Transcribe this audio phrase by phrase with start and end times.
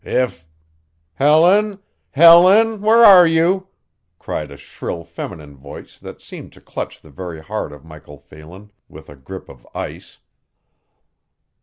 [0.03, 0.47] If"
[1.13, 1.77] "Helen,
[2.09, 3.67] Helen, where are you?"
[4.17, 8.71] cried a shrill feminine voice that seemed to clutch the very heart of Michael Phelan
[8.89, 10.17] with a grip of ice.